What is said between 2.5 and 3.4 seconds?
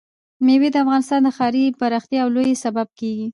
سبب کېږي.